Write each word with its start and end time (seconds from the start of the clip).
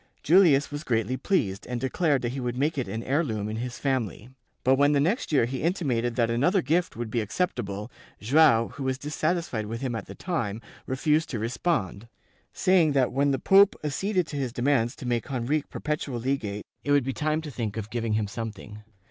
Julius 0.23 0.71
was 0.71 0.83
greatly 0.83 1.15
pleased 1.15 1.67
and 1.67 1.79
declared 1.79 2.23
that 2.23 2.29
he 2.31 2.39
would 2.39 2.57
make 2.57 2.75
it 2.75 2.87
an 2.87 3.03
heir 3.03 3.23
loom 3.23 3.47
in 3.47 3.57
his 3.57 3.77
family, 3.77 4.29
but 4.63 4.73
when 4.75 4.93
the 4.93 4.99
next 4.99 5.31
year 5.31 5.45
he 5.45 5.61
intimated 5.61 6.15
that 6.15 6.31
another 6.31 6.63
gift 6.63 6.95
would 6.95 7.11
be 7.11 7.21
acceptable, 7.21 7.91
Joao, 8.19 8.69
who 8.69 8.83
was 8.85 8.97
dissatisfied 8.97 9.67
with 9.67 9.81
him 9.81 9.93
at 9.93 10.07
the 10.07 10.15
time, 10.15 10.59
refused 10.87 11.29
to 11.29 11.37
respond, 11.37 12.07
saying 12.51 12.93
that 12.93 13.11
when 13.11 13.29
the 13.29 13.37
pope 13.37 13.75
acceded 13.83 14.25
to 14.29 14.37
his 14.37 14.51
demands 14.51 14.95
to 14.95 15.05
make 15.05 15.31
Henrique 15.31 15.69
perpetual 15.69 16.19
legate 16.19 16.65
it 16.83 16.89
would 16.89 17.03
be 17.05 17.13
time 17.13 17.39
to 17.43 17.51
think 17.51 17.77
of 17.77 17.91
giving 17.91 18.13
him 18.13 18.25
something. 18.27 18.81